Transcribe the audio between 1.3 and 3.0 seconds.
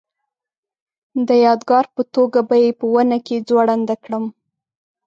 یادګار په توګه به یې په